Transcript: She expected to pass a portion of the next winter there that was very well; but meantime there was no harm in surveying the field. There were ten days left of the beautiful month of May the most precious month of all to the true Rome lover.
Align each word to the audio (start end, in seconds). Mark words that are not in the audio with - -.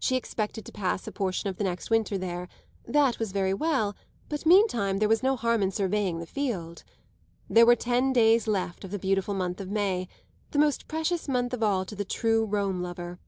She 0.00 0.16
expected 0.16 0.66
to 0.66 0.72
pass 0.72 1.06
a 1.06 1.12
portion 1.12 1.48
of 1.48 1.56
the 1.56 1.62
next 1.62 1.90
winter 1.90 2.18
there 2.18 2.48
that 2.88 3.20
was 3.20 3.30
very 3.30 3.54
well; 3.54 3.94
but 4.28 4.44
meantime 4.44 4.98
there 4.98 5.08
was 5.08 5.22
no 5.22 5.36
harm 5.36 5.62
in 5.62 5.70
surveying 5.70 6.18
the 6.18 6.26
field. 6.26 6.82
There 7.48 7.64
were 7.66 7.76
ten 7.76 8.12
days 8.12 8.48
left 8.48 8.82
of 8.82 8.90
the 8.90 8.98
beautiful 8.98 9.32
month 9.32 9.60
of 9.60 9.70
May 9.70 10.08
the 10.50 10.58
most 10.58 10.88
precious 10.88 11.28
month 11.28 11.54
of 11.54 11.62
all 11.62 11.84
to 11.84 11.94
the 11.94 12.04
true 12.04 12.44
Rome 12.44 12.82
lover. 12.82 13.20